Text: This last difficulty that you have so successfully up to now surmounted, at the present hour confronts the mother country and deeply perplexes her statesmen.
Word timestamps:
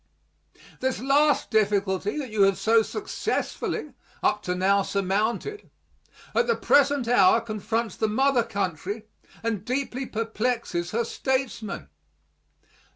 This 0.79 0.99
last 0.99 1.51
difficulty 1.51 2.17
that 2.17 2.31
you 2.31 2.41
have 2.41 2.57
so 2.57 2.81
successfully 2.81 3.93
up 4.23 4.41
to 4.41 4.55
now 4.55 4.81
surmounted, 4.81 5.69
at 6.33 6.47
the 6.47 6.55
present 6.55 7.07
hour 7.07 7.39
confronts 7.39 7.97
the 7.97 8.07
mother 8.07 8.41
country 8.41 9.03
and 9.43 9.63
deeply 9.63 10.07
perplexes 10.07 10.89
her 10.89 11.03
statesmen. 11.03 11.87